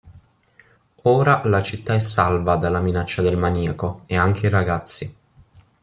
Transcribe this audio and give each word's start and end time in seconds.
Ora 1.03 1.43
la 1.45 1.61
città 1.61 1.93
è 1.93 1.99
salva 1.99 2.55
dalla 2.55 2.79
minaccia 2.81 3.21
del 3.21 3.37
maniaco, 3.37 4.01
e 4.07 4.17
anche 4.17 4.47
i 4.47 4.49
ragazzi. 4.49 5.15